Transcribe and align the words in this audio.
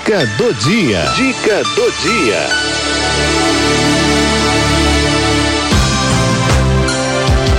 Dica 0.00 0.26
do 0.38 0.54
dia. 0.54 1.02
Dica 1.14 1.62
do 1.76 1.92
dia. 2.02 2.48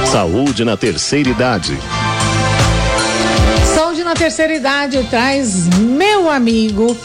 Saúde 0.07 0.65
na 0.65 0.75
terceira 0.75 1.29
idade. 1.29 1.77
Saúde 3.75 4.03
na 4.03 4.15
terceira 4.15 4.55
idade 4.55 5.05
traz 5.09 5.69
meu 5.77 6.31
amigo 6.31 6.97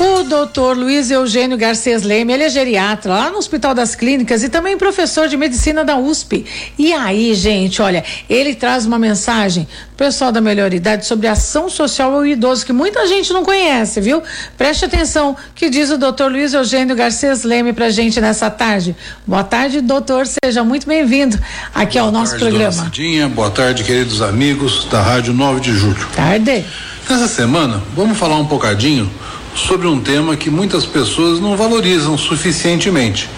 o 0.00 0.24
doutor 0.24 0.76
Luiz 0.76 1.10
Eugênio 1.10 1.58
Garcês 1.58 2.02
Leme, 2.02 2.32
ele 2.32 2.44
é 2.44 2.48
geriatra 2.48 3.12
lá 3.12 3.30
no 3.30 3.36
Hospital 3.36 3.74
das 3.74 3.94
Clínicas 3.94 4.42
e 4.42 4.48
também 4.48 4.76
professor 4.78 5.28
de 5.28 5.36
medicina 5.36 5.84
da 5.84 5.96
USP. 5.98 6.46
E 6.78 6.92
aí, 6.92 7.34
gente, 7.34 7.82
olha, 7.82 8.02
ele 8.28 8.54
traz 8.54 8.86
uma 8.86 8.98
mensagem 8.98 9.68
pro 9.96 10.06
pessoal 10.06 10.32
da 10.32 10.40
melhor 10.40 10.72
idade 10.72 11.04
sobre 11.04 11.26
ação 11.26 11.68
social 11.68 12.14
ao 12.14 12.26
idoso, 12.26 12.64
que 12.64 12.72
muita 12.72 13.06
gente 13.06 13.32
não 13.32 13.44
conhece, 13.44 14.00
viu? 14.00 14.22
Preste 14.56 14.86
atenção 14.86 15.36
que 15.54 15.68
diz 15.68 15.90
o 15.90 15.98
doutor 15.98 16.32
Luiz 16.32 16.54
Eugênio 16.54 16.96
Garcês 16.96 17.44
Leme 17.44 17.72
pra 17.72 17.90
gente 17.90 18.20
nessa 18.20 18.48
tarde. 18.48 18.96
Boa 19.26 19.44
tarde, 19.44 19.82
doutor, 19.82 20.26
seja 20.26 20.64
muito 20.64 20.86
bem-vindo 20.86 21.38
aqui 21.74 21.98
boa 21.98 22.06
ao 22.06 22.12
nosso 22.12 22.32
tarde, 22.32 22.46
programa. 22.46 22.84
Cidinha, 22.84 23.28
boa 23.28 23.50
tarde, 23.50 23.84
queridos 23.84 24.22
amigos 24.22 24.86
da 24.90 25.02
Rádio 25.02 25.34
9 25.34 25.60
de 25.60 25.72
Julho. 25.72 26.08
Tarde. 26.16 26.64
Nessa 27.08 27.28
semana, 27.28 27.82
vamos 27.94 28.16
falar 28.16 28.36
um 28.36 28.44
bocadinho 28.44 29.10
sobre 29.54 29.86
um 29.86 30.00
tema 30.00 30.36
que 30.36 30.50
muitas 30.50 30.86
pessoas 30.86 31.40
não 31.40 31.56
valorizam 31.56 32.16
suficientemente. 32.16 33.28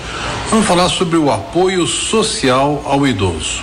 Vamos 0.50 0.66
falar 0.66 0.88
sobre 0.88 1.16
o 1.16 1.30
apoio 1.30 1.86
social 1.86 2.82
ao 2.86 3.06
idoso. 3.06 3.62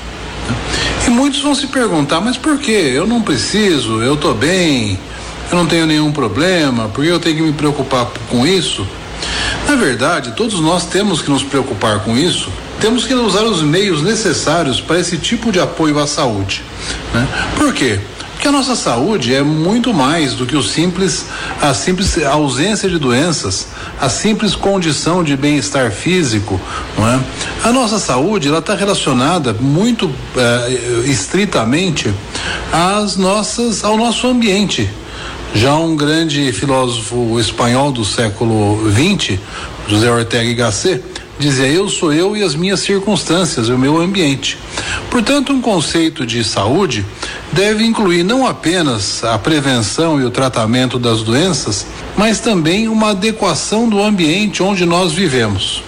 E 1.05 1.09
muitos 1.09 1.41
vão 1.41 1.53
se 1.53 1.67
perguntar, 1.67 2.21
mas 2.21 2.37
por 2.37 2.57
quê? 2.57 2.91
Eu 2.93 3.07
não 3.07 3.21
preciso, 3.21 4.01
eu 4.01 4.15
estou 4.15 4.33
bem, 4.33 4.99
eu 5.51 5.57
não 5.57 5.65
tenho 5.65 5.85
nenhum 5.85 6.11
problema, 6.11 6.89
por 6.89 7.03
que 7.03 7.09
eu 7.09 7.19
tenho 7.19 7.35
que 7.37 7.41
me 7.41 7.53
preocupar 7.53 8.07
com 8.29 8.45
isso? 8.45 8.85
Na 9.67 9.75
verdade, 9.75 10.33
todos 10.35 10.59
nós 10.59 10.85
temos 10.85 11.21
que 11.21 11.29
nos 11.29 11.43
preocupar 11.43 11.99
com 11.99 12.17
isso, 12.17 12.51
temos 12.79 13.05
que 13.05 13.13
usar 13.13 13.43
os 13.43 13.61
meios 13.61 14.01
necessários 14.01 14.79
para 14.79 14.99
esse 14.99 15.17
tipo 15.17 15.51
de 15.51 15.59
apoio 15.59 15.99
à 15.99 16.07
saúde. 16.07 16.63
Né? 17.13 17.27
Por 17.57 17.73
quê? 17.73 17.99
Porque 18.39 18.47
a 18.47 18.53
nossa 18.53 18.73
saúde 18.73 19.35
é 19.35 19.43
muito 19.43 19.93
mais 19.93 20.33
do 20.33 20.45
que 20.45 20.55
o 20.55 20.63
simples, 20.63 21.25
a 21.61 21.73
simples 21.73 22.17
ausência 22.23 22.87
de 22.87 22.97
doenças, 22.97 23.67
a 23.99 24.07
simples 24.07 24.55
condição 24.55 25.25
de 25.25 25.35
bem-estar 25.35 25.91
físico, 25.91 26.57
não 26.97 27.05
é? 27.05 27.19
A 27.65 27.73
nossa 27.73 27.99
saúde 27.99 28.47
ela 28.47 28.59
está 28.59 28.75
relacionada 28.75 29.51
muito 29.51 30.09
eh, 30.37 31.03
estritamente 31.03 32.13
às 32.71 33.17
nossas, 33.17 33.83
ao 33.83 33.97
nosso 33.97 34.25
ambiente. 34.25 34.89
Já 35.53 35.75
um 35.75 35.97
grande 35.97 36.53
filósofo 36.53 37.37
espanhol 37.41 37.91
do 37.91 38.05
século 38.05 38.79
XX, 38.89 39.37
José 39.85 40.09
Ortega 40.09 40.49
y 40.49 40.55
Gasset, 40.55 41.03
dizia 41.39 41.67
eu 41.67 41.87
sou 41.87 42.11
eu 42.11 42.35
e 42.35 42.43
as 42.43 42.53
minhas 42.53 42.81
circunstâncias, 42.81 43.69
o 43.69 43.77
meu 43.77 43.99
ambiente. 43.99 44.59
Portanto, 45.09 45.53
um 45.53 45.61
conceito 45.61 46.25
de 46.25 46.43
saúde 46.43 47.05
deve 47.53 47.85
incluir 47.85 48.23
não 48.23 48.45
apenas 48.45 49.23
a 49.23 49.39
prevenção 49.39 50.19
e 50.19 50.25
o 50.25 50.29
tratamento 50.29 50.99
das 50.99 51.23
doenças, 51.23 51.87
mas 52.17 52.41
também 52.41 52.89
uma 52.89 53.11
adequação 53.11 53.87
do 53.87 54.03
ambiente 54.03 54.61
onde 54.61 54.85
nós 54.85 55.13
vivemos. 55.13 55.81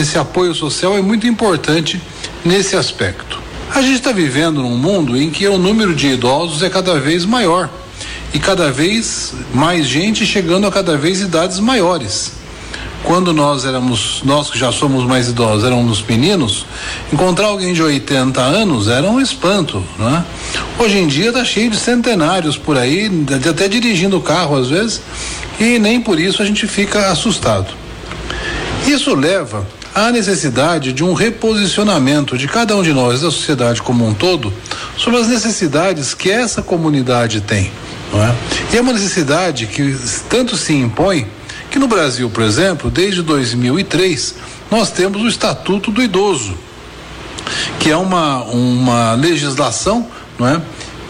Esse 0.00 0.18
apoio 0.18 0.54
social 0.54 0.96
é 0.96 1.02
muito 1.02 1.26
importante 1.26 2.00
nesse 2.42 2.74
aspecto. 2.74 3.38
A 3.74 3.82
gente 3.82 3.96
está 3.96 4.12
vivendo 4.12 4.62
num 4.62 4.78
mundo 4.78 5.20
em 5.20 5.28
que 5.28 5.46
o 5.46 5.58
número 5.58 5.94
de 5.94 6.08
idosos 6.08 6.62
é 6.62 6.70
cada 6.70 6.98
vez 6.98 7.26
maior 7.26 7.68
e 8.32 8.38
cada 8.38 8.72
vez 8.72 9.34
mais 9.52 9.86
gente 9.86 10.24
chegando 10.24 10.66
a 10.66 10.72
cada 10.72 10.96
vez 10.96 11.20
idades 11.20 11.60
maiores 11.60 12.35
quando 13.06 13.32
nós 13.32 13.64
éramos, 13.64 14.20
nós 14.24 14.50
que 14.50 14.58
já 14.58 14.72
somos 14.72 15.04
mais 15.04 15.28
idosos, 15.28 15.64
éramos 15.64 16.02
meninos, 16.02 16.66
encontrar 17.12 17.46
alguém 17.46 17.72
de 17.72 17.80
80 17.80 18.40
anos 18.40 18.88
era 18.88 19.08
um 19.08 19.20
espanto, 19.20 19.82
né? 19.96 20.24
Hoje 20.76 20.98
em 20.98 21.06
dia 21.06 21.32
tá 21.32 21.44
cheio 21.44 21.70
de 21.70 21.76
centenários 21.76 22.58
por 22.58 22.76
aí, 22.76 23.08
até 23.48 23.68
dirigindo 23.68 24.18
o 24.18 24.20
carro 24.20 24.56
às 24.56 24.68
vezes, 24.68 25.00
e 25.60 25.78
nem 25.78 26.00
por 26.00 26.18
isso 26.18 26.42
a 26.42 26.44
gente 26.44 26.66
fica 26.66 27.08
assustado. 27.08 27.72
Isso 28.88 29.14
leva 29.14 29.64
à 29.94 30.10
necessidade 30.10 30.92
de 30.92 31.04
um 31.04 31.14
reposicionamento 31.14 32.36
de 32.36 32.48
cada 32.48 32.76
um 32.76 32.82
de 32.82 32.92
nós, 32.92 33.20
da 33.20 33.30
sociedade 33.30 33.80
como 33.80 34.04
um 34.04 34.14
todo, 34.14 34.52
sobre 34.96 35.20
as 35.20 35.28
necessidades 35.28 36.12
que 36.12 36.28
essa 36.28 36.60
comunidade 36.60 37.40
tem. 37.40 37.70
Não 38.12 38.24
é? 38.24 38.34
E 38.72 38.76
é 38.76 38.80
uma 38.80 38.92
necessidade 38.92 39.66
que 39.66 39.96
tanto 40.28 40.56
se 40.56 40.72
impõe 40.72 41.26
que 41.76 41.80
no 41.80 41.88
Brasil, 41.88 42.30
por 42.30 42.42
exemplo, 42.42 42.90
desde 42.90 43.20
2003, 43.20 44.36
nós 44.70 44.90
temos 44.90 45.20
o 45.20 45.28
Estatuto 45.28 45.90
do 45.90 46.02
Idoso, 46.02 46.56
que 47.78 47.90
é 47.90 47.96
uma, 47.98 48.42
uma 48.44 49.12
legislação, 49.12 50.08
não 50.38 50.48
é? 50.48 50.62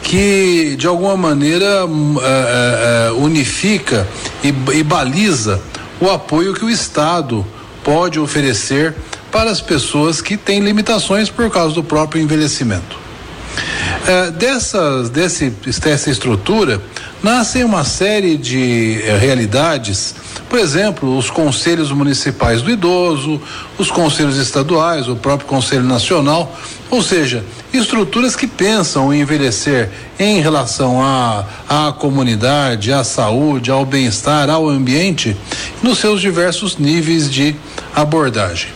que 0.03 0.75
de 0.77 0.89
alguma 0.89 1.17
maneira 1.17 1.87
uh, 1.87 1.89
uh, 1.89 3.25
unifica 3.25 4.09
e, 4.43 4.49
e 4.77 4.83
baliza 4.83 5.63
o 6.01 6.11
apoio 6.11 6.53
que 6.53 6.65
o 6.65 6.71
Estado 6.71 7.47
pode 7.85 8.19
oferecer 8.19 8.93
para 9.31 9.53
as 9.53 9.61
pessoas 9.61 10.21
que 10.21 10.37
têm 10.37 10.59
limitações 10.59 11.31
por 11.31 11.49
causa 11.49 11.77
do 11.77 11.85
próprio 11.85 12.21
envelhecimento. 12.21 12.97
Uh, 12.97 14.33
dessas, 14.33 15.11
desse, 15.11 15.49
dessa 15.49 16.11
estrutura 16.11 16.83
nascem 17.27 17.65
uma 17.65 17.83
série 17.83 18.37
de 18.37 19.01
realidades 19.19 20.15
por 20.49 20.61
exemplo, 20.61 21.19
os 21.19 21.29
conselhos 21.29 21.91
municipais 21.91 22.63
do 22.63 22.71
idoso, 22.71 23.41
os 23.77 23.91
conselhos 23.91 24.37
estaduais, 24.37 25.09
o 25.09 25.17
próprio 25.17 25.49
Conselho 25.49 25.83
Nacional, 25.83 26.57
ou 26.89 27.03
seja, 27.03 27.45
estruturas 27.73 28.37
que 28.37 28.47
pensam 28.47 29.13
em 29.13 29.23
envelhecer 29.23 29.91
em 30.21 30.41
relação 30.41 31.03
à, 31.03 31.45
à 31.69 31.93
comunidade, 31.93 32.93
à 32.93 33.03
saúde, 33.03 33.73
ao 33.73 33.85
bem-estar, 33.85 34.49
ao 34.49 34.69
ambiente, 34.69 35.37
nos 35.83 35.99
seus 35.99 36.21
diversos 36.21 36.79
níveis 36.79 37.29
de 37.29 37.57
abordagem. 37.93 38.71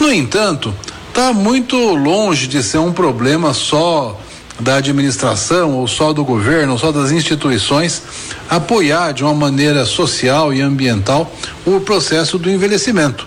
No 0.00 0.10
entanto, 0.10 0.74
está 1.10 1.30
muito 1.34 1.76
longe 1.76 2.46
de 2.46 2.62
ser 2.62 2.78
um 2.78 2.92
problema 2.92 3.52
só 3.52 4.18
da 4.58 4.76
administração 4.76 5.74
ou 5.74 5.86
só 5.86 6.12
do 6.12 6.24
governo, 6.24 6.72
ou 6.72 6.78
só 6.78 6.90
das 6.90 7.10
instituições 7.10 8.02
apoiar 8.48 9.12
de 9.12 9.22
uma 9.22 9.34
maneira 9.34 9.84
social 9.84 10.52
e 10.52 10.60
ambiental 10.60 11.30
o 11.64 11.80
processo 11.80 12.38
do 12.38 12.50
envelhecimento. 12.50 13.26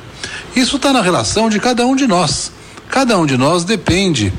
Isso 0.55 0.77
está 0.77 0.91
na 0.91 1.01
relação 1.01 1.49
de 1.49 1.59
cada 1.59 1.85
um 1.85 1.95
de 1.95 2.07
nós. 2.07 2.51
Cada 2.89 3.17
um 3.17 3.25
de 3.25 3.37
nós 3.37 3.63
depende 3.63 4.33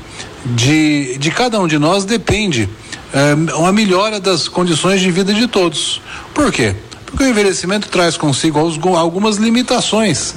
de, 0.45 1.17
de 1.17 1.31
cada 1.31 1.59
um 1.59 1.67
de 1.67 1.77
nós 1.77 2.03
depende 2.03 2.67
é, 3.13 3.33
uma 3.55 3.71
melhora 3.71 4.19
das 4.19 4.47
condições 4.47 5.01
de 5.01 5.11
vida 5.11 5.33
de 5.33 5.47
todos. 5.47 6.01
Por 6.33 6.51
quê? 6.51 6.75
Porque 7.05 7.23
o 7.23 7.27
envelhecimento 7.27 7.89
traz 7.89 8.17
consigo 8.17 8.59
algumas 8.95 9.37
limitações. 9.37 10.33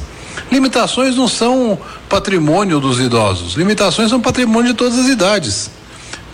Limitações 0.51 1.17
não 1.17 1.29
são 1.29 1.79
patrimônio 2.09 2.81
dos 2.81 2.99
idosos, 3.01 3.55
limitações 3.55 4.11
são 4.11 4.21
patrimônio 4.21 4.73
de 4.73 4.79
todas 4.79 4.99
as 4.99 5.07
idades. 5.07 5.71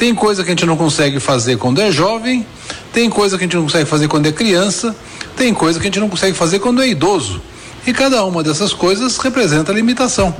Tem 0.00 0.14
coisa 0.14 0.42
que 0.42 0.48
a 0.48 0.52
gente 0.52 0.64
não 0.64 0.78
consegue 0.78 1.20
fazer 1.20 1.58
quando 1.58 1.78
é 1.78 1.92
jovem, 1.92 2.46
tem 2.90 3.10
coisa 3.10 3.36
que 3.36 3.44
a 3.44 3.46
gente 3.46 3.56
não 3.56 3.64
consegue 3.64 3.84
fazer 3.84 4.08
quando 4.08 4.24
é 4.24 4.32
criança, 4.32 4.96
tem 5.36 5.52
coisa 5.52 5.78
que 5.78 5.86
a 5.86 5.88
gente 5.90 6.00
não 6.00 6.08
consegue 6.08 6.34
fazer 6.34 6.58
quando 6.58 6.80
é 6.80 6.88
idoso. 6.88 7.42
E 7.86 7.92
cada 7.92 8.24
uma 8.24 8.42
dessas 8.42 8.72
coisas 8.72 9.18
representa 9.18 9.74
limitação, 9.74 10.34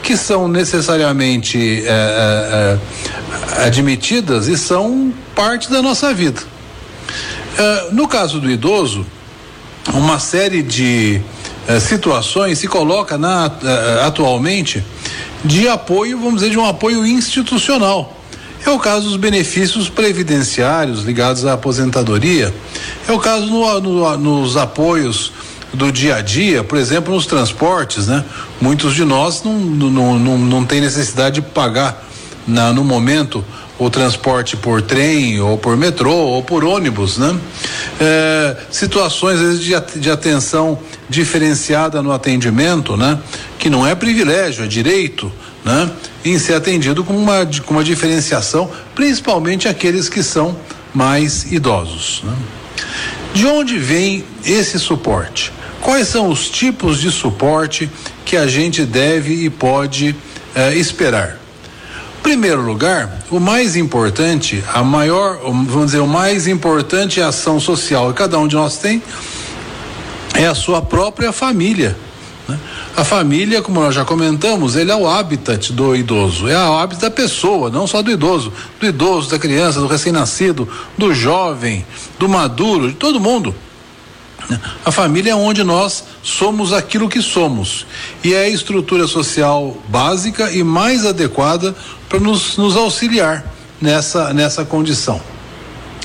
que 0.00 0.16
são 0.16 0.46
necessariamente 0.46 1.82
é, 1.84 2.78
é, 3.58 3.64
admitidas 3.64 4.46
e 4.46 4.56
são 4.56 5.12
parte 5.34 5.68
da 5.68 5.82
nossa 5.82 6.14
vida. 6.14 6.40
É, 7.58 7.88
no 7.90 8.06
caso 8.06 8.38
do 8.38 8.48
idoso, 8.48 9.04
uma 9.92 10.20
série 10.20 10.62
de 10.62 11.20
situações 11.80 12.60
se 12.60 12.68
coloca 12.68 13.18
na, 13.18 13.50
atualmente 14.06 14.84
de 15.44 15.68
apoio, 15.68 16.16
vamos 16.16 16.42
dizer, 16.42 16.50
de 16.50 16.58
um 16.58 16.64
apoio 16.64 17.04
institucional 17.04 18.19
é 18.70 18.72
o 18.72 18.78
caso 18.78 19.08
dos 19.08 19.16
benefícios 19.16 19.88
previdenciários 19.88 21.02
ligados 21.02 21.44
à 21.44 21.54
aposentadoria. 21.54 22.54
É 23.08 23.12
o 23.12 23.18
caso 23.18 23.46
no, 23.46 23.80
no, 23.80 24.16
nos 24.16 24.56
apoios 24.56 25.32
do 25.74 25.90
dia 25.90 26.16
a 26.16 26.20
dia, 26.20 26.62
por 26.62 26.78
exemplo, 26.78 27.12
nos 27.12 27.26
transportes, 27.26 28.06
né? 28.06 28.24
Muitos 28.60 28.94
de 28.94 29.04
nós 29.04 29.42
não, 29.42 29.58
não, 29.58 30.18
não, 30.18 30.38
não 30.38 30.64
tem 30.64 30.80
necessidade 30.80 31.36
de 31.36 31.42
pagar 31.42 32.06
na, 32.46 32.72
no 32.72 32.84
momento 32.84 33.44
o 33.78 33.88
transporte 33.88 34.56
por 34.56 34.82
trem 34.82 35.40
ou 35.40 35.56
por 35.56 35.76
metrô 35.76 36.14
ou 36.14 36.42
por 36.42 36.64
ônibus, 36.64 37.18
né? 37.18 37.36
É, 38.00 38.56
situações 38.70 39.40
às 39.40 39.46
vezes 39.46 39.60
de, 39.60 40.00
de 40.00 40.10
atenção 40.10 40.78
diferenciada 41.08 42.02
no 42.02 42.12
atendimento, 42.12 42.96
né? 42.96 43.18
Que 43.58 43.68
não 43.68 43.86
é 43.86 43.94
privilégio, 43.94 44.64
é 44.64 44.68
direito, 44.68 45.32
né? 45.64 45.90
Em 46.24 46.38
ser 46.38 46.54
atendido 46.54 47.04
com 47.04 47.16
uma, 47.16 47.46
com 47.64 47.74
uma 47.74 47.84
diferenciação, 47.84 48.70
principalmente 48.94 49.68
aqueles 49.68 50.08
que 50.08 50.22
são 50.22 50.56
mais 50.94 51.50
idosos. 51.50 52.22
Né? 52.24 52.36
De 53.34 53.46
onde 53.46 53.78
vem 53.78 54.24
esse 54.44 54.78
suporte? 54.78 55.52
Quais 55.80 56.08
são 56.08 56.28
os 56.28 56.48
tipos 56.48 57.00
de 57.00 57.10
suporte 57.10 57.90
que 58.24 58.36
a 58.36 58.46
gente 58.46 58.84
deve 58.84 59.44
e 59.44 59.50
pode 59.50 60.14
eh, 60.54 60.74
esperar? 60.74 61.38
Primeiro 62.22 62.60
lugar, 62.60 63.18
o 63.30 63.40
mais 63.40 63.76
importante, 63.76 64.62
a 64.74 64.82
maior, 64.82 65.38
vamos 65.42 65.86
dizer, 65.86 66.00
o 66.00 66.06
mais 66.06 66.46
importante 66.46 67.20
ação 67.20 67.58
social 67.58 68.08
que 68.08 68.18
cada 68.18 68.38
um 68.38 68.46
de 68.46 68.56
nós 68.56 68.76
tem 68.76 69.02
é 70.34 70.46
a 70.46 70.54
sua 70.54 70.82
própria 70.82 71.32
família. 71.32 71.96
A 72.96 73.04
família, 73.04 73.62
como 73.62 73.80
nós 73.80 73.94
já 73.94 74.04
comentamos, 74.04 74.76
ele 74.76 74.90
é 74.90 74.96
o 74.96 75.08
habitat 75.08 75.72
do 75.72 75.94
idoso, 75.94 76.48
é 76.48 76.56
o 76.56 76.76
hábito 76.76 77.00
da 77.00 77.10
pessoa, 77.10 77.70
não 77.70 77.86
só 77.86 78.02
do 78.02 78.10
idoso, 78.10 78.52
do 78.78 78.86
idoso, 78.86 79.30
da 79.30 79.38
criança, 79.38 79.80
do 79.80 79.86
recém-nascido, 79.86 80.68
do 80.98 81.14
jovem, 81.14 81.86
do 82.18 82.28
maduro, 82.28 82.88
de 82.88 82.94
todo 82.94 83.20
mundo. 83.20 83.54
A 84.84 84.90
família 84.90 85.30
é 85.30 85.34
onde 85.34 85.62
nós 85.62 86.04
somos 86.22 86.72
aquilo 86.72 87.08
que 87.08 87.22
somos. 87.22 87.86
E 88.24 88.34
é 88.34 88.44
a 88.44 88.48
estrutura 88.48 89.06
social 89.06 89.76
básica 89.88 90.50
e 90.50 90.64
mais 90.64 91.06
adequada 91.06 91.74
para 92.08 92.18
nos, 92.18 92.56
nos 92.56 92.76
auxiliar 92.76 93.44
nessa, 93.80 94.34
nessa 94.34 94.64
condição 94.64 95.20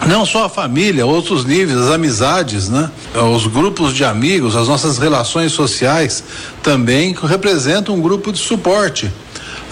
não 0.08 0.26
só 0.26 0.46
a 0.46 0.50
família, 0.50 1.06
outros 1.06 1.46
níveis, 1.46 1.78
as 1.78 1.90
amizades, 1.90 2.70
né? 2.70 2.92
Os 3.34 3.48
grupos 3.48 3.94
de 3.94 4.04
amigos, 4.04 4.56
as 4.56 4.68
nossas 4.68 4.98
relações 4.98 5.52
sociais 5.54 6.24
também 6.62 7.14
representam 7.14 7.96
um 7.96 8.02
grupo 8.02 8.32
de 8.32 8.38
suporte. 8.38 9.12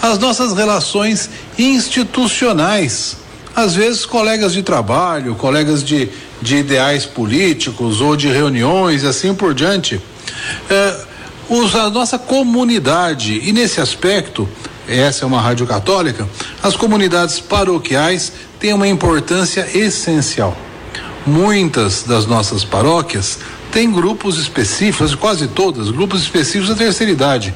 As 0.00 0.18
nossas 0.18 0.54
relações 0.54 1.30
institucionais, 1.58 3.16
às 3.54 3.74
vezes 3.74 4.06
colegas 4.06 4.52
de 4.52 4.62
trabalho, 4.62 5.34
colegas 5.34 5.84
de, 5.84 6.08
de 6.40 6.56
ideais 6.56 7.04
políticos 7.04 8.00
ou 8.00 8.16
de 8.16 8.28
reuniões 8.28 9.02
e 9.02 9.06
assim 9.06 9.34
por 9.34 9.54
diante. 9.54 10.00
É, 10.68 11.00
os, 11.48 11.74
a 11.74 11.90
nossa 11.90 12.18
comunidade, 12.18 13.40
e 13.44 13.52
nesse 13.52 13.80
aspecto, 13.80 14.48
essa 14.88 15.24
é 15.24 15.26
uma 15.26 15.40
rádio 15.40 15.66
católica, 15.66 16.28
as 16.62 16.76
comunidades 16.76 17.40
paroquiais 17.40 18.32
têm 18.58 18.72
uma 18.72 18.88
importância 18.88 19.66
essencial. 19.76 20.56
Muitas 21.26 22.02
das 22.02 22.26
nossas 22.26 22.64
paróquias 22.64 23.38
têm 23.72 23.90
grupos 23.90 24.38
específicos, 24.38 25.14
quase 25.14 25.48
todas, 25.48 25.90
grupos 25.90 26.22
específicos 26.22 26.68
da 26.68 26.74
terceira 26.74 27.10
idade, 27.10 27.54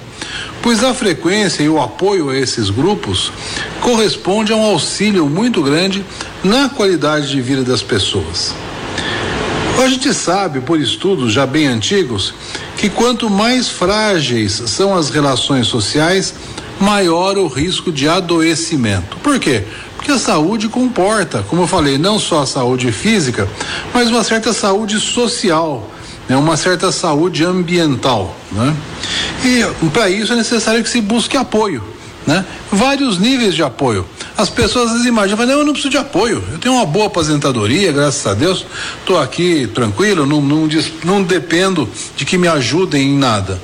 pois 0.63 0.83
a 0.83 0.93
frequência 0.95 1.63
e 1.63 1.69
o 1.69 1.81
apoio 1.81 2.31
a 2.31 2.37
esses 2.37 2.71
grupos 2.71 3.31
corresponde 3.81 4.53
a 4.53 4.57
um 4.57 4.63
auxílio 4.63 5.29
muito 5.29 5.63
grande 5.63 6.05
na 6.43 6.69
qualidade 6.69 7.29
de 7.29 7.41
vida 7.41 7.63
das 7.63 7.83
pessoas. 7.83 8.55
A 9.79 9.87
gente 9.89 10.13
sabe, 10.13 10.61
por 10.61 10.81
estudos 10.81 11.33
já 11.33 11.47
bem 11.47 11.69
antigos, 11.69 12.35
que 12.77 12.91
quanto 12.91 13.31
mais 13.31 13.69
frágeis 13.69 14.61
são 14.67 14.93
as 14.95 15.09
relações 15.09 15.69
sociais, 15.69 16.35
maior 16.81 17.39
o 17.39 17.47
risco 17.47 17.93
de 17.93 18.09
adoecimento. 18.09 19.17
Por 19.19 19.39
quê? 19.39 19.63
Porque 19.97 20.11
a 20.11 20.19
saúde 20.19 20.69
comporta, 20.69 21.45
como 21.49 21.63
eu 21.63 21.67
falei, 21.69 21.97
não 21.97 22.19
só 22.19 22.43
a 22.43 22.47
saúde 22.47 22.91
física, 22.91 23.49
mas 23.95 24.11
uma 24.11 24.25
certa 24.25 24.53
saúde 24.53 24.99
social, 24.99 25.89
né? 26.29 26.37
uma 26.37 26.57
certa 26.57 26.91
saúde 26.91 27.45
ambiental. 27.45 28.37
Né? 28.51 28.77
E 29.45 29.89
para 29.91 30.11
isso 30.11 30.33
é 30.33 30.37
necessário 30.37 30.83
que 30.83 30.91
se 30.91 31.01
busque 31.01 31.37
apoio. 31.37 31.85
Né? 32.29 32.45
Vários 32.71 33.19
níveis 33.19 33.55
de 33.55 33.63
apoio. 33.63 34.05
As 34.37 34.51
pessoas 34.51 34.93
às 34.93 35.07
imaginam, 35.07 35.47
não, 35.47 35.61
eu 35.61 35.65
não 35.65 35.73
preciso 35.73 35.89
de 35.89 35.97
apoio. 35.97 36.45
Eu 36.53 36.59
tenho 36.59 36.75
uma 36.75 36.85
boa 36.85 37.07
aposentadoria, 37.07 37.91
graças 37.91 38.27
a 38.27 38.35
Deus, 38.35 38.67
estou 39.01 39.19
aqui 39.19 39.67
tranquilo, 39.69 40.27
não, 40.27 40.43
não, 40.43 40.69
não 41.05 41.23
dependo 41.23 41.89
de 42.15 42.27
que 42.27 42.37
me 42.37 42.47
ajudem 42.47 43.03
em 43.03 43.19
nada. 43.19 43.59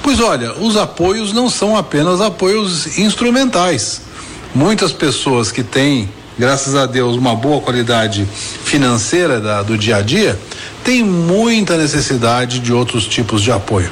Pois 0.00 0.20
olha, 0.20 0.52
os 0.60 0.76
apoios 0.76 1.32
não 1.32 1.50
são 1.50 1.76
apenas 1.76 2.20
apoios 2.20 2.98
instrumentais. 2.98 4.02
Muitas 4.54 4.92
pessoas 4.92 5.50
que 5.50 5.64
têm, 5.64 6.08
graças 6.38 6.76
a 6.76 6.86
Deus, 6.86 7.16
uma 7.16 7.34
boa 7.34 7.60
qualidade 7.60 8.28
financeira 8.64 9.40
da, 9.40 9.60
do 9.60 9.76
dia 9.76 9.96
a 9.96 10.02
dia, 10.02 10.38
têm 10.84 11.02
muita 11.02 11.76
necessidade 11.76 12.60
de 12.60 12.72
outros 12.72 13.08
tipos 13.08 13.42
de 13.42 13.50
apoio. 13.50 13.90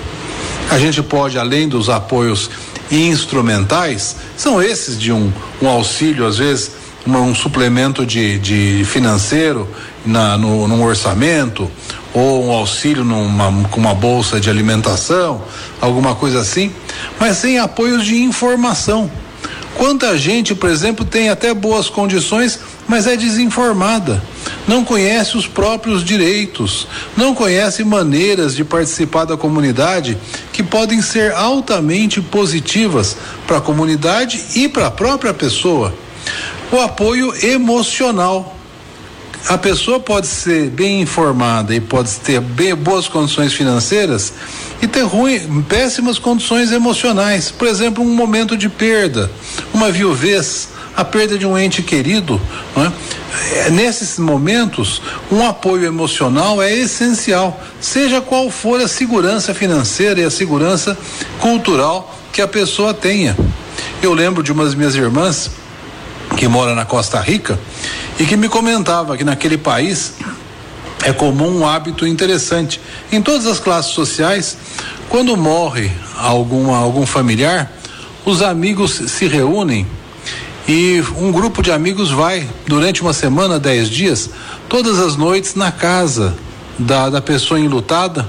A 0.70 0.78
gente 0.78 1.02
pode, 1.02 1.36
além 1.36 1.68
dos 1.68 1.90
apoios 1.90 2.48
instrumentais, 2.92 4.16
são 4.36 4.62
esses 4.62 4.98
de 4.98 5.12
um, 5.12 5.32
um 5.60 5.68
auxílio, 5.68 6.26
às 6.26 6.38
vezes, 6.38 6.72
uma, 7.06 7.20
um 7.20 7.34
suplemento 7.34 8.04
de, 8.04 8.38
de 8.38 8.84
financeiro 8.84 9.66
na, 10.04 10.36
no, 10.36 10.68
num 10.68 10.82
orçamento, 10.84 11.70
ou 12.12 12.46
um 12.46 12.52
auxílio 12.52 13.04
numa, 13.04 13.68
com 13.70 13.80
uma 13.80 13.94
bolsa 13.94 14.38
de 14.38 14.50
alimentação, 14.50 15.42
alguma 15.80 16.14
coisa 16.14 16.40
assim, 16.40 16.70
mas 17.18 17.38
sem 17.38 17.58
apoios 17.58 18.04
de 18.04 18.22
informação. 18.22 19.10
Quanta 19.74 20.16
gente, 20.18 20.54
por 20.54 20.68
exemplo, 20.68 21.04
tem 21.04 21.30
até 21.30 21.54
boas 21.54 21.88
condições, 21.88 22.60
mas 22.86 23.06
é 23.06 23.16
desinformada, 23.16 24.22
não 24.66 24.84
conhece 24.84 25.36
os 25.36 25.46
próprios 25.46 26.04
direitos, 26.04 26.86
não 27.16 27.34
conhece 27.34 27.84
maneiras 27.84 28.54
de 28.54 28.64
participar 28.64 29.24
da 29.24 29.36
comunidade 29.36 30.16
que 30.52 30.62
podem 30.62 31.02
ser 31.02 31.32
altamente 31.32 32.20
positivas 32.20 33.16
para 33.46 33.58
a 33.58 33.60
comunidade 33.60 34.42
e 34.54 34.68
para 34.68 34.86
a 34.86 34.90
própria 34.90 35.34
pessoa. 35.34 35.94
O 36.70 36.80
apoio 36.80 37.34
emocional 37.44 38.56
a 39.48 39.58
pessoa 39.58 39.98
pode 39.98 40.28
ser 40.28 40.70
bem 40.70 41.00
informada 41.00 41.74
e 41.74 41.80
pode 41.80 42.12
ter 42.20 42.40
bem, 42.40 42.74
boas 42.74 43.08
condições 43.08 43.52
financeiras 43.52 44.32
e 44.80 44.86
ter 44.86 45.02
ruim, 45.02 45.62
péssimas 45.62 46.18
condições 46.18 46.70
emocionais. 46.70 47.50
Por 47.50 47.66
exemplo, 47.66 48.04
um 48.04 48.14
momento 48.14 48.56
de 48.56 48.68
perda, 48.68 49.30
uma 49.74 49.90
viuvez, 49.90 50.68
a 50.96 51.04
perda 51.04 51.38
de 51.38 51.46
um 51.46 51.56
ente 51.58 51.82
querido. 51.82 52.40
É? 52.76 52.92
É, 53.66 53.70
nesses 53.70 54.18
momentos, 54.18 55.00
um 55.30 55.46
apoio 55.46 55.84
emocional 55.86 56.62
é 56.62 56.72
essencial, 56.72 57.60
seja 57.80 58.20
qual 58.20 58.50
for 58.50 58.80
a 58.80 58.88
segurança 58.88 59.54
financeira 59.54 60.20
e 60.20 60.24
a 60.24 60.30
segurança 60.30 60.96
cultural 61.38 62.18
que 62.32 62.42
a 62.42 62.48
pessoa 62.48 62.92
tenha. 62.92 63.36
Eu 64.02 64.12
lembro 64.12 64.42
de 64.42 64.52
umas 64.52 64.74
minhas 64.74 64.94
irmãs 64.94 65.50
que 66.36 66.46
mora 66.48 66.74
na 66.74 66.84
Costa 66.84 67.20
Rica 67.20 67.58
e 68.18 68.24
que 68.24 68.36
me 68.36 68.48
comentava 68.48 69.16
que 69.16 69.24
naquele 69.24 69.56
país 69.56 70.14
é 71.04 71.12
comum 71.12 71.60
um 71.60 71.66
hábito 71.66 72.06
interessante. 72.06 72.80
Em 73.10 73.20
todas 73.20 73.46
as 73.46 73.58
classes 73.58 73.92
sociais, 73.92 74.56
quando 75.08 75.36
morre 75.36 75.90
algum, 76.16 76.72
algum 76.74 77.04
familiar, 77.06 77.70
os 78.24 78.40
amigos 78.40 78.92
se 78.92 79.26
reúnem 79.26 79.86
e 80.68 81.02
um 81.16 81.32
grupo 81.32 81.62
de 81.62 81.72
amigos 81.72 82.10
vai 82.10 82.48
durante 82.66 83.02
uma 83.02 83.12
semana, 83.12 83.58
dez 83.58 83.88
dias, 83.88 84.30
todas 84.68 84.98
as 84.98 85.16
noites 85.16 85.54
na 85.54 85.72
casa 85.72 86.36
da, 86.78 87.10
da 87.10 87.20
pessoa 87.20 87.58
enlutada. 87.58 88.26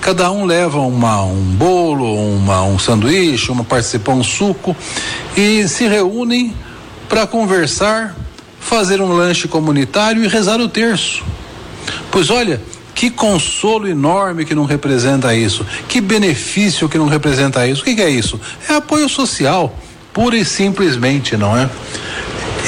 Cada 0.00 0.30
um 0.30 0.44
leva 0.44 0.78
uma, 0.80 1.22
um 1.22 1.42
bolo, 1.42 2.14
uma, 2.36 2.62
um 2.62 2.78
sanduíche, 2.78 3.50
uma 3.50 3.64
participa 3.64 4.12
um 4.12 4.22
suco 4.22 4.76
e 5.36 5.66
se 5.66 5.88
reúnem 5.88 6.54
para 7.08 7.26
conversar, 7.26 8.14
fazer 8.60 9.00
um 9.00 9.12
lanche 9.12 9.48
comunitário 9.48 10.22
e 10.22 10.28
rezar 10.28 10.60
o 10.60 10.68
terço. 10.68 11.24
Pois 12.10 12.30
olha, 12.30 12.60
que 12.94 13.10
consolo 13.10 13.88
enorme 13.88 14.44
que 14.44 14.54
não 14.54 14.64
representa 14.64 15.34
isso, 15.34 15.66
que 15.88 16.00
benefício 16.00 16.88
que 16.88 16.96
não 16.96 17.08
representa 17.08 17.66
isso. 17.66 17.82
O 17.82 17.84
que, 17.84 17.96
que 17.96 18.02
é 18.02 18.10
isso? 18.10 18.40
É 18.68 18.74
apoio 18.74 19.08
social, 19.08 19.76
pura 20.14 20.36
e 20.36 20.44
simplesmente, 20.44 21.36
não 21.36 21.54
é? 21.54 21.68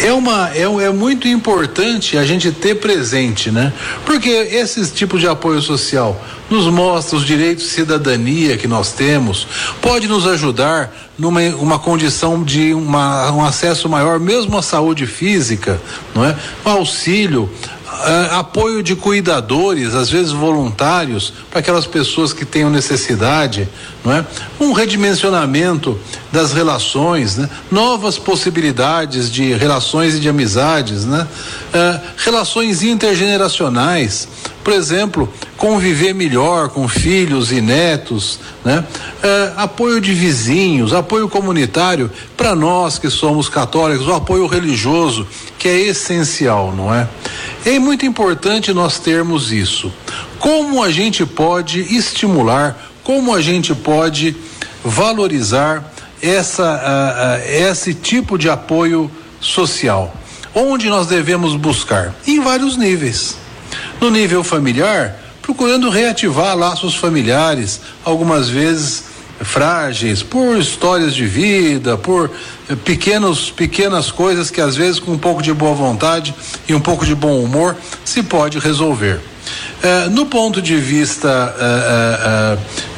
é 0.04 0.12
uma 0.12 0.50
é, 0.50 0.62
é 0.62 0.90
muito 0.90 1.26
importante 1.26 2.18
a 2.18 2.24
gente 2.24 2.50
ter 2.52 2.74
presente, 2.76 3.50
né? 3.50 3.72
Porque 4.04 4.28
esses 4.28 4.92
tipos 4.92 5.20
de 5.20 5.28
apoio 5.28 5.62
social 5.62 6.22
nos 6.50 6.66
mostra 6.66 7.16
os 7.16 7.24
direitos 7.24 7.64
de 7.64 7.70
cidadania 7.70 8.56
que 8.56 8.68
nós 8.68 8.92
temos, 8.92 9.46
pode 9.80 10.06
nos 10.06 10.26
ajudar 10.26 10.92
numa 11.18 11.40
uma 11.56 11.78
condição 11.78 12.42
de 12.42 12.74
uma, 12.74 13.30
um 13.32 13.44
acesso 13.44 13.88
maior, 13.88 14.20
mesmo 14.20 14.56
à 14.58 14.62
saúde 14.62 15.06
física, 15.06 15.80
não 16.14 16.24
é? 16.24 16.36
Auxílio, 16.64 17.50
Uh, 17.86 18.34
apoio 18.34 18.82
de 18.82 18.94
cuidadores, 18.94 19.94
às 19.94 20.10
vezes 20.10 20.30
voluntários, 20.30 21.32
para 21.50 21.60
aquelas 21.60 21.86
pessoas 21.86 22.30
que 22.32 22.44
tenham 22.44 22.68
necessidade, 22.68 23.66
não 24.04 24.12
é? 24.12 24.26
Um 24.60 24.72
redimensionamento 24.72 25.98
das 26.30 26.52
relações, 26.52 27.38
né? 27.38 27.48
Novas 27.70 28.18
possibilidades 28.18 29.30
de 29.32 29.54
relações 29.54 30.16
e 30.16 30.20
de 30.20 30.28
amizades, 30.28 31.06
né? 31.06 31.26
Uh, 31.72 32.00
relações 32.18 32.82
intergeneracionais, 32.82 34.28
por 34.66 34.72
exemplo, 34.72 35.32
conviver 35.56 36.12
melhor 36.12 36.70
com 36.70 36.88
filhos 36.88 37.52
e 37.52 37.60
netos, 37.60 38.40
né? 38.64 38.84
É, 39.22 39.52
apoio 39.56 40.00
de 40.00 40.12
vizinhos, 40.12 40.92
apoio 40.92 41.28
comunitário, 41.28 42.10
para 42.36 42.52
nós 42.52 42.98
que 42.98 43.08
somos 43.08 43.48
católicos, 43.48 44.08
o 44.08 44.12
apoio 44.12 44.44
religioso, 44.48 45.24
que 45.56 45.68
é 45.68 45.78
essencial, 45.82 46.74
não 46.76 46.92
é? 46.92 47.06
É 47.64 47.78
muito 47.78 48.04
importante 48.04 48.72
nós 48.72 48.98
termos 48.98 49.52
isso. 49.52 49.92
como 50.40 50.82
a 50.82 50.90
gente 50.90 51.24
pode 51.24 51.82
estimular, 51.96 52.90
como 53.04 53.32
a 53.32 53.40
gente 53.40 53.72
pode 53.72 54.34
valorizar 54.84 55.94
essa, 56.20 57.40
esse 57.46 57.94
tipo 57.94 58.36
de 58.36 58.50
apoio 58.50 59.08
social. 59.40 60.12
Onde 60.52 60.88
nós 60.88 61.06
devemos 61.06 61.54
buscar? 61.54 62.12
Em 62.26 62.40
vários 62.40 62.76
níveis. 62.76 63.45
No 64.00 64.10
nível 64.10 64.44
familiar, 64.44 65.18
procurando 65.40 65.88
reativar 65.88 66.56
laços 66.56 66.94
familiares, 66.94 67.80
algumas 68.04 68.48
vezes 68.48 69.04
frágeis, 69.40 70.22
por 70.22 70.58
histórias 70.58 71.14
de 71.14 71.26
vida, 71.26 71.96
por 71.96 72.30
eh, 72.68 72.74
pequenos, 72.74 73.50
pequenas 73.50 74.10
coisas 74.10 74.50
que 74.50 74.60
às 74.60 74.76
vezes 74.76 74.98
com 74.98 75.12
um 75.12 75.18
pouco 75.18 75.42
de 75.42 75.52
boa 75.52 75.74
vontade 75.74 76.34
e 76.68 76.74
um 76.74 76.80
pouco 76.80 77.04
de 77.04 77.14
bom 77.14 77.40
humor 77.40 77.76
se 78.04 78.22
pode 78.22 78.58
resolver. 78.58 79.20
Eh, 79.82 80.08
no 80.10 80.26
ponto 80.26 80.60
de 80.60 80.76
vista 80.76 81.54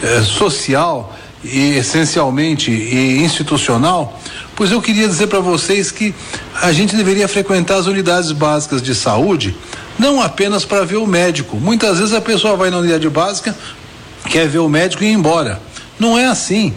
eh, 0.03 0.23
social 0.23 1.15
e 1.45 1.77
essencialmente 1.77 2.71
e 2.71 3.23
institucional, 3.23 4.21
pois 4.59 4.73
eu 4.73 4.83
queria 4.83 5.07
dizer 5.07 5.29
para 5.29 5.39
vocês 5.39 5.93
que 5.93 6.13
a 6.61 6.73
gente 6.73 6.97
deveria 6.97 7.29
frequentar 7.29 7.77
as 7.77 7.87
unidades 7.87 8.33
básicas 8.33 8.83
de 8.83 8.93
saúde 8.93 9.57
não 9.97 10.21
apenas 10.21 10.65
para 10.65 10.85
ver 10.85 10.97
o 10.97 11.07
médico. 11.07 11.59
Muitas 11.59 12.01
vezes 12.01 12.13
a 12.13 12.21
pessoa 12.21 12.57
vai 12.57 12.69
na 12.69 12.79
unidade 12.79 13.09
básica, 13.09 13.57
quer 14.29 14.49
ver 14.49 14.59
o 14.59 14.69
médico 14.69 15.05
e 15.05 15.07
ir 15.07 15.13
embora. 15.13 15.63
Não 15.97 16.19
é 16.19 16.27
assim. 16.27 16.75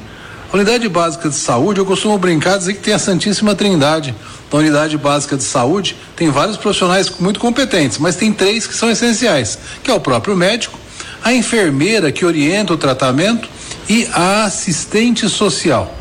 A 0.54 0.56
unidade 0.56 0.88
básica 0.88 1.28
de 1.28 1.34
saúde, 1.34 1.80
eu 1.80 1.86
costumo 1.86 2.20
brincar 2.20 2.60
dizer 2.60 2.76
que 2.76 2.82
tem 2.82 2.94
a 2.94 3.00
Santíssima 3.00 3.56
Trindade. 3.56 4.14
Da 4.52 4.60
unidade 4.60 4.96
básica 4.96 5.36
de 5.36 5.44
saúde, 5.44 5.96
tem 6.16 6.30
vários 6.30 6.58
profissionais 6.58 7.12
muito 7.20 7.40
competentes, 7.40 7.98
mas 7.98 8.16
tem 8.16 8.32
três 8.32 8.68
que 8.68 8.76
são 8.76 8.92
essenciais, 8.92 9.58
que 9.82 9.90
é 9.90 9.94
o 9.94 10.00
próprio 10.00 10.36
médico, 10.36 10.78
a 11.24 11.34
enfermeira 11.34 12.12
que 12.12 12.26
orienta 12.26 12.74
o 12.74 12.78
tratamento 12.78 13.50
e 13.90 14.08
a 14.14 14.44
assistente 14.44 15.28
social. 15.28 16.01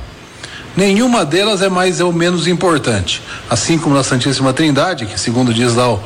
Nenhuma 0.76 1.24
delas 1.24 1.62
é 1.62 1.68
mais 1.68 2.00
ou 2.00 2.12
menos 2.12 2.46
importante. 2.46 3.22
Assim 3.48 3.78
como 3.78 3.94
na 3.94 4.02
Santíssima 4.02 4.52
Trindade, 4.52 5.06
que 5.06 5.18
segundo 5.18 5.52
diz 5.52 5.74
lá 5.74 5.92
o, 5.92 6.00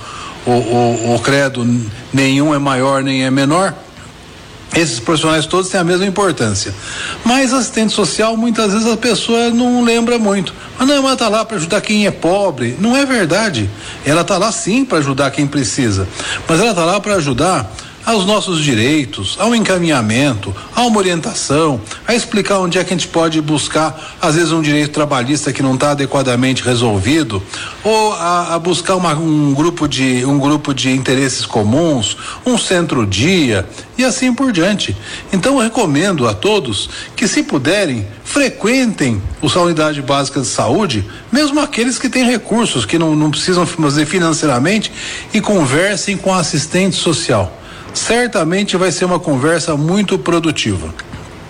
o, 0.46 0.50
o, 0.50 1.14
o 1.14 1.20
credo, 1.20 1.64
nenhum 2.12 2.54
é 2.54 2.58
maior 2.58 3.02
nem 3.02 3.24
é 3.24 3.30
menor. 3.30 3.74
Esses 4.74 4.98
profissionais 4.98 5.46
todos 5.46 5.70
têm 5.70 5.80
a 5.80 5.84
mesma 5.84 6.04
importância. 6.04 6.74
Mas 7.24 7.52
assistente 7.52 7.92
social, 7.92 8.36
muitas 8.36 8.72
vezes 8.72 8.88
a 8.88 8.96
pessoa 8.96 9.50
não 9.50 9.84
lembra 9.84 10.18
muito. 10.18 10.52
Mas 10.76 10.88
não, 10.88 10.96
ela 10.96 11.12
está 11.12 11.28
lá 11.28 11.44
para 11.44 11.56
ajudar 11.56 11.80
quem 11.80 12.06
é 12.06 12.10
pobre. 12.10 12.76
Não 12.80 12.96
é 12.96 13.06
verdade. 13.06 13.70
Ela 14.04 14.22
está 14.22 14.36
lá 14.36 14.50
sim 14.50 14.84
para 14.84 14.98
ajudar 14.98 15.30
quem 15.30 15.46
precisa. 15.46 16.08
Mas 16.48 16.58
ela 16.58 16.70
está 16.70 16.84
lá 16.84 16.98
para 16.98 17.14
ajudar 17.14 17.70
aos 18.04 18.26
nossos 18.26 18.62
direitos, 18.62 19.36
ao 19.38 19.54
encaminhamento, 19.54 20.54
a 20.74 20.82
uma 20.82 20.98
orientação, 20.98 21.80
a 22.06 22.14
explicar 22.14 22.58
onde 22.58 22.78
é 22.78 22.84
que 22.84 22.92
a 22.92 22.96
gente 22.96 23.08
pode 23.08 23.40
buscar, 23.40 24.16
às 24.20 24.34
vezes, 24.34 24.52
um 24.52 24.60
direito 24.60 24.90
trabalhista 24.92 25.52
que 25.52 25.62
não 25.62 25.74
está 25.74 25.92
adequadamente 25.92 26.62
resolvido, 26.62 27.42
ou 27.82 28.12
a, 28.12 28.54
a 28.54 28.58
buscar 28.58 28.96
uma, 28.96 29.14
um 29.14 29.54
grupo 29.54 29.88
de 29.88 30.24
um 30.24 30.38
grupo 30.38 30.74
de 30.74 30.90
interesses 30.90 31.46
comuns, 31.46 32.16
um 32.44 32.58
centro-dia 32.58 33.66
e 33.96 34.04
assim 34.04 34.34
por 34.34 34.52
diante. 34.52 34.94
Então, 35.32 35.54
eu 35.54 35.60
recomendo 35.60 36.28
a 36.28 36.34
todos 36.34 36.90
que, 37.16 37.26
se 37.26 37.42
puderem, 37.42 38.06
frequentem 38.22 39.22
a 39.42 39.60
unidade 39.60 40.02
básica 40.02 40.40
de 40.40 40.46
saúde, 40.46 41.04
mesmo 41.30 41.60
aqueles 41.60 41.98
que 41.98 42.08
têm 42.08 42.24
recursos, 42.24 42.84
que 42.84 42.98
não, 42.98 43.14
não 43.14 43.30
precisam 43.30 43.64
fazer 43.64 44.04
financeiramente, 44.04 44.92
e 45.32 45.40
conversem 45.40 46.16
com 46.16 46.34
a 46.34 46.38
assistente 46.38 46.96
social 46.96 47.60
certamente 47.94 48.76
vai 48.76 48.92
ser 48.92 49.04
uma 49.04 49.20
conversa 49.20 49.76
muito 49.76 50.18
produtiva. 50.18 50.92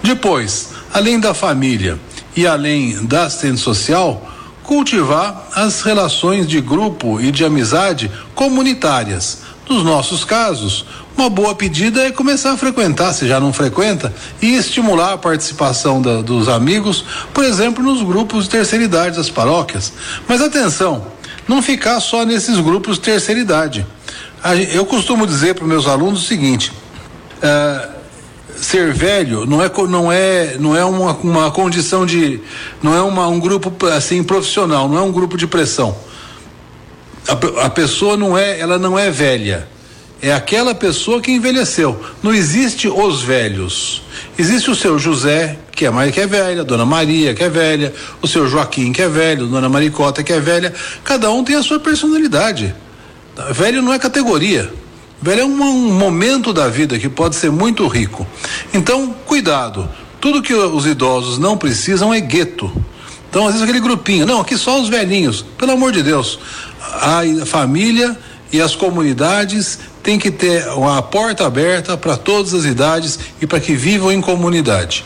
Depois, 0.02 0.68
além 0.92 1.18
da 1.18 1.34
família 1.34 1.98
e 2.36 2.46
além 2.46 3.04
da 3.06 3.24
assistente 3.24 3.58
social, 3.58 4.30
cultivar 4.62 5.48
as 5.54 5.82
relações 5.82 6.46
de 6.46 6.60
grupo 6.60 7.20
e 7.20 7.30
de 7.30 7.44
amizade 7.44 8.10
comunitárias. 8.34 9.42
Nos 9.68 9.82
nossos 9.82 10.24
casos, 10.24 10.84
uma 11.16 11.30
boa 11.30 11.54
pedida 11.54 12.02
é 12.02 12.10
começar 12.10 12.52
a 12.52 12.56
frequentar, 12.56 13.12
se 13.14 13.26
já 13.26 13.40
não 13.40 13.52
frequenta, 13.52 14.12
e 14.42 14.54
estimular 14.56 15.14
a 15.14 15.18
participação 15.18 16.02
da, 16.02 16.20
dos 16.20 16.48
amigos, 16.48 17.04
por 17.32 17.44
exemplo, 17.44 17.82
nos 17.82 18.02
grupos 18.02 18.44
de 18.44 18.50
terceira 18.50 18.84
idade 18.84 19.16
das 19.16 19.30
paróquias. 19.30 19.92
Mas 20.28 20.42
atenção, 20.42 21.06
não 21.48 21.62
ficar 21.62 22.00
só 22.00 22.24
nesses 22.24 22.58
grupos 22.58 22.96
de 22.96 23.02
terceira 23.02 23.40
idade. 23.40 23.86
Eu 24.74 24.84
costumo 24.84 25.26
dizer 25.26 25.54
para 25.54 25.66
meus 25.66 25.86
alunos 25.86 26.22
o 26.22 26.26
seguinte: 26.26 26.70
uh, 27.42 27.94
ser 28.56 28.92
velho 28.92 29.46
não 29.46 29.62
é 29.62 29.70
não 29.88 30.12
é 30.12 30.56
não 30.58 30.76
é 30.76 30.84
uma, 30.84 31.12
uma 31.12 31.50
condição 31.50 32.04
de 32.04 32.40
não 32.82 32.94
é 32.94 33.00
uma, 33.00 33.26
um 33.26 33.40
grupo 33.40 33.72
assim 33.86 34.22
profissional, 34.22 34.86
não 34.86 34.98
é 34.98 35.00
um 35.00 35.10
grupo 35.10 35.38
de 35.38 35.46
pressão. 35.46 35.96
A, 37.26 37.64
a 37.64 37.70
pessoa 37.70 38.18
não 38.18 38.36
é 38.36 38.60
ela 38.60 38.78
não 38.78 38.98
é 38.98 39.10
velha, 39.10 39.66
é 40.20 40.30
aquela 40.30 40.74
pessoa 40.74 41.22
que 41.22 41.32
envelheceu. 41.32 41.98
Não 42.22 42.32
existe 42.34 42.86
os 42.86 43.22
velhos. 43.22 44.02
Existe 44.38 44.70
o 44.70 44.74
seu 44.74 44.98
José, 44.98 45.58
que 45.72 45.86
é 45.86 45.90
mais 45.90 46.12
que 46.12 46.20
é 46.20 46.26
velha, 46.26 46.60
a 46.60 46.64
dona 46.64 46.84
Maria, 46.84 47.34
que 47.34 47.42
é 47.42 47.48
velha, 47.48 47.94
o 48.20 48.26
seu 48.26 48.46
Joaquim, 48.46 48.92
que 48.92 49.00
é 49.00 49.08
velho, 49.08 49.46
a 49.46 49.48
dona 49.48 49.68
Maricota, 49.70 50.22
que 50.22 50.32
é 50.32 50.40
velha. 50.40 50.72
Cada 51.02 51.30
um 51.30 51.42
tem 51.42 51.56
a 51.56 51.62
sua 51.62 51.80
personalidade. 51.80 52.74
Velho 53.52 53.82
não 53.82 53.92
é 53.92 53.98
categoria. 53.98 54.72
Velho 55.20 55.40
é 55.40 55.44
um, 55.44 55.62
um 55.62 55.92
momento 55.92 56.52
da 56.52 56.68
vida 56.68 56.98
que 56.98 57.08
pode 57.08 57.36
ser 57.36 57.50
muito 57.50 57.86
rico. 57.86 58.26
Então, 58.72 59.14
cuidado. 59.26 59.88
Tudo 60.20 60.42
que 60.42 60.54
os 60.54 60.86
idosos 60.86 61.38
não 61.38 61.56
precisam 61.56 62.12
é 62.12 62.20
gueto. 62.20 62.70
Então, 63.28 63.46
às 63.46 63.52
vezes, 63.52 63.62
aquele 63.62 63.80
grupinho, 63.80 64.26
não, 64.26 64.40
aqui 64.40 64.56
só 64.56 64.80
os 64.80 64.88
velhinhos. 64.88 65.44
Pelo 65.58 65.72
amor 65.72 65.92
de 65.92 66.02
Deus. 66.02 66.38
A 66.80 67.22
família 67.44 68.16
e 68.52 68.60
as 68.60 68.76
comunidades 68.76 69.78
têm 70.02 70.18
que 70.18 70.30
ter 70.30 70.64
a 70.68 71.02
porta 71.02 71.46
aberta 71.46 71.96
para 71.96 72.16
todas 72.16 72.54
as 72.54 72.64
idades 72.64 73.18
e 73.40 73.46
para 73.46 73.58
que 73.58 73.74
vivam 73.74 74.12
em 74.12 74.20
comunidade. 74.20 75.04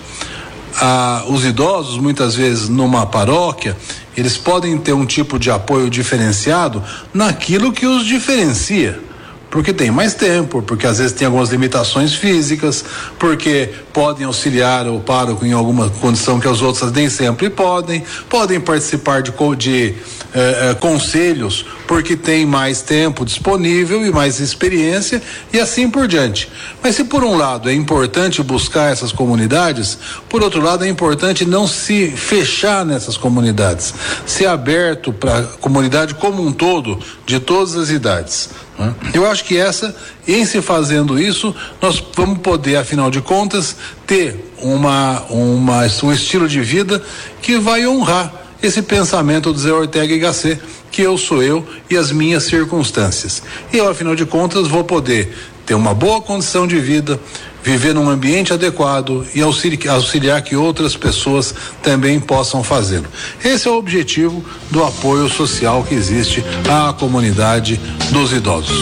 Ah, 0.81 1.25
os 1.29 1.45
idosos, 1.45 1.99
muitas 1.99 2.35
vezes, 2.35 2.69
numa 2.69 3.05
paróquia, 3.05 3.77
eles 4.17 4.37
podem 4.37 4.79
ter 4.79 4.93
um 4.93 5.05
tipo 5.05 5.39
de 5.39 5.51
apoio 5.51 5.91
diferenciado 5.91 6.83
naquilo 7.13 7.73
que 7.73 7.87
os 7.87 8.05
diferencia 8.05 9.08
porque 9.50 9.73
tem 9.73 9.90
mais 9.90 10.14
tempo, 10.14 10.62
porque 10.62 10.87
às 10.87 10.99
vezes 10.99 11.12
tem 11.12 11.26
algumas 11.26 11.49
limitações 11.50 12.14
físicas, 12.14 12.85
porque 13.19 13.71
podem 13.93 14.26
auxiliar 14.26 14.87
o 14.87 15.00
pároco 15.00 15.45
em 15.45 15.52
alguma 15.52 15.88
condição 15.88 16.38
que 16.38 16.49
as 16.49 16.61
outras 16.61 16.93
nem 16.93 17.09
sempre 17.09 17.49
podem, 17.49 18.05
podem 18.28 18.61
participar 18.61 19.23
de, 19.23 19.33
de 19.57 19.95
eh, 20.35 20.71
eh, 20.71 20.75
conselhos 20.75 21.64
porque 21.88 22.14
tem 22.14 22.45
mais 22.45 22.83
tempo 22.83 23.25
disponível 23.25 24.05
e 24.05 24.12
mais 24.12 24.40
experiência 24.40 25.23
e 25.50 25.59
assim 25.59 25.88
por 25.88 26.07
diante. 26.07 26.50
Mas 26.83 26.97
se 26.97 27.05
por 27.05 27.25
um 27.25 27.35
lado 27.35 27.71
é 27.71 27.73
importante 27.73 28.43
buscar 28.43 28.93
essas 28.93 29.11
comunidades, 29.11 29.99
por 30.28 30.43
outro 30.43 30.61
lado 30.61 30.85
é 30.85 30.88
importante 30.88 31.47
não 31.47 31.67
se 31.67 32.11
fechar 32.11 32.85
nessas 32.85 33.17
comunidades, 33.17 33.95
ser 34.26 34.47
aberto 34.47 35.14
para 35.14 35.38
a 35.38 35.43
comunidade 35.45 36.12
como 36.12 36.47
um 36.47 36.52
todo, 36.52 36.99
de 37.25 37.40
todas 37.40 37.75
as 37.75 37.88
idades. 37.88 38.50
Né? 38.79 38.95
Eu 39.13 39.27
acho 39.27 39.45
que 39.45 39.57
essa, 39.57 39.95
em 40.27 40.45
se 40.47 40.63
fazendo 40.63 41.19
isso, 41.19 41.55
nós 41.83 42.03
vamos 42.15 42.39
poder, 42.39 42.77
afinal 42.77 43.11
de 43.11 43.21
contas, 43.21 43.77
ter 44.07 44.53
uma, 44.63 45.23
uma, 45.31 45.87
um 46.03 46.13
estilo 46.13 46.49
de 46.49 46.61
vida 46.61 47.03
que 47.43 47.59
vai 47.59 47.87
honrar 47.87 48.33
esse 48.63 48.83
pensamento 48.83 49.53
do 49.53 49.59
Zé 49.59 49.73
Ortega 49.73 50.15
e 50.15 50.19
Gasset, 50.19 50.61
que 50.91 51.03
eu 51.03 51.17
sou 51.19 51.43
eu 51.43 51.67
e 51.91 51.97
as 51.97 52.11
minhas 52.11 52.45
circunstâncias. 52.45 53.43
E 53.73 53.77
eu, 53.77 53.89
afinal 53.89 54.17
de 54.17 54.27
contas, 54.27 54.67
vou 54.67 54.85
poder 54.85 55.37
ter 55.69 55.75
uma 55.75 55.93
boa 55.93 56.23
condição 56.23 56.67
de 56.67 56.81
vida, 56.81 57.21
viver 57.63 57.95
num 57.95 58.09
ambiente 58.09 58.55
adequado 58.55 59.27
e 59.35 59.43
auxiliar, 59.43 60.41
que 60.41 60.57
outras 60.57 60.97
pessoas 60.97 61.55
também 61.83 62.19
possam 62.19 62.65
fazê-lo. 62.65 63.05
Esse 63.45 63.69
é 63.69 63.71
o 63.71 63.77
objetivo 63.77 64.43
do 64.71 64.83
apoio 64.83 65.29
social 65.29 65.85
que 65.85 65.95
existe 65.95 66.43
à 66.67 66.91
comunidade 66.95 67.79
dos 68.11 68.33
idosos. 68.33 68.79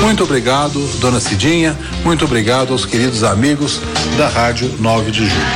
Muito 0.00 0.24
obrigado, 0.24 0.80
dona 0.98 1.20
Cidinha, 1.20 1.78
muito 2.02 2.24
obrigado 2.24 2.72
aos 2.72 2.86
queridos 2.86 3.22
amigos 3.22 3.78
da 4.16 4.26
Rádio 4.26 4.74
9 4.80 5.10
de 5.10 5.26
Julho. 5.26 5.46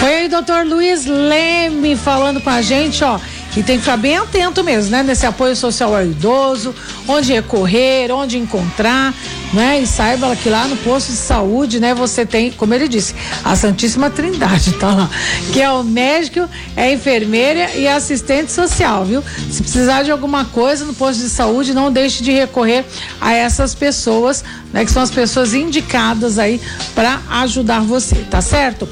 Foi 0.00 0.14
aí, 0.16 0.28
doutor 0.28 0.66
Luiz 0.66 1.06
Leme, 1.06 1.96
falando 1.96 2.42
com 2.42 2.50
a 2.50 2.60
gente, 2.60 3.02
ó 3.02 3.18
E 3.56 3.62
tem 3.62 3.76
que 3.76 3.82
ficar 3.82 3.96
bem 3.96 4.16
atento 4.16 4.62
mesmo, 4.62 4.92
né? 4.92 5.02
Nesse 5.02 5.26
apoio 5.26 5.56
social 5.56 5.94
ao 5.94 6.04
idoso, 6.04 6.74
onde 7.08 7.32
recorrer, 7.32 8.12
onde 8.12 8.38
encontrar, 8.38 9.12
né? 9.52 9.80
E 9.80 9.86
saiba 9.86 10.34
que 10.36 10.48
lá 10.48 10.68
no 10.68 10.76
posto 10.76 11.10
de 11.10 11.16
saúde, 11.16 11.80
né? 11.80 11.92
Você 11.94 12.24
tem, 12.24 12.52
como 12.52 12.72
ele 12.72 12.86
disse, 12.86 13.14
a 13.44 13.56
Santíssima 13.56 14.08
Trindade, 14.08 14.72
tá 14.78 14.94
lá. 14.94 15.10
Que 15.52 15.60
é 15.60 15.70
o 15.70 15.82
médico, 15.82 16.48
é 16.76 16.84
a 16.84 16.92
enfermeira 16.92 17.74
e 17.74 17.88
assistente 17.88 18.52
social, 18.52 19.04
viu? 19.04 19.22
Se 19.50 19.62
precisar 19.62 20.04
de 20.04 20.12
alguma 20.12 20.44
coisa 20.44 20.84
no 20.84 20.94
posto 20.94 21.20
de 21.20 21.28
saúde, 21.28 21.74
não 21.74 21.90
deixe 21.90 22.22
de 22.22 22.30
recorrer 22.30 22.84
a 23.20 23.32
essas 23.34 23.74
pessoas, 23.74 24.44
né? 24.72 24.84
Que 24.84 24.92
são 24.92 25.02
as 25.02 25.10
pessoas 25.10 25.54
indicadas 25.54 26.38
aí 26.38 26.60
para 26.94 27.20
ajudar 27.42 27.80
você, 27.80 28.16
tá 28.30 28.40
certo? 28.40 28.88